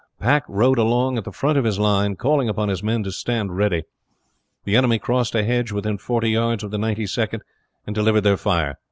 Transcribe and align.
Pack 0.19 0.45
rode 0.47 0.79
along 0.79 1.19
at 1.19 1.25
the 1.25 1.31
front 1.31 1.59
of 1.59 1.63
his 1.63 1.77
line 1.77 2.15
calling 2.15 2.49
upon 2.49 2.69
his 2.69 2.81
men 2.81 3.03
to 3.03 3.11
stand 3.11 3.51
steady. 3.53 3.83
The 4.63 4.75
enemy 4.75 4.97
crossed 4.97 5.35
a 5.35 5.43
hedge 5.43 5.71
within 5.71 5.99
forty 5.99 6.31
yards 6.31 6.63
of 6.63 6.71
the 6.71 6.79
Ninety 6.79 7.05
second, 7.05 7.43
and 7.85 7.93
delivered 7.93 8.21
their 8.21 8.35
fire. 8.35 8.79